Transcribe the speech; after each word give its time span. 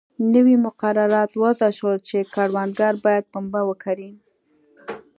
نوي 0.33 0.55
مقررات 0.65 1.31
وضع 1.43 1.69
شول 1.77 1.97
چې 2.07 2.17
کروندګر 2.33 2.93
باید 3.05 3.23
پنبه 3.31 3.61
وکري. 3.69 4.11